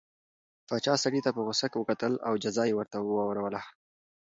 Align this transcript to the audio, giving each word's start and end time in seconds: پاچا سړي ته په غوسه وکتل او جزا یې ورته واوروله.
پاچا 0.67 0.93
سړي 1.03 1.19
ته 1.25 1.29
په 1.35 1.41
غوسه 1.45 1.67
وکتل 1.81 2.13
او 2.27 2.33
جزا 2.43 2.63
یې 2.69 2.77
ورته 2.77 2.97
واوروله. 2.99 3.61